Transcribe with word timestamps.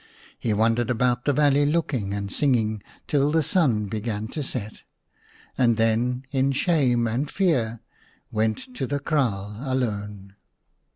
He 0.39 0.51
wandered 0.51 0.89
about 0.89 1.25
the 1.25 1.31
valley 1.33 1.63
looking 1.63 2.11
and 2.11 2.31
singing 2.31 2.81
till 3.05 3.29
the 3.29 3.43
sun 3.43 3.85
began 3.85 4.27
to 4.29 4.41
set, 4.41 4.81
and 5.59 5.77
then 5.77 6.23
in 6.31 6.53
shame 6.53 7.05
and 7.05 7.29
fear 7.29 7.81
went 8.31 8.73
to 8.77 8.87
the 8.87 8.99
kraal 8.99 9.57
alone. 9.63 10.33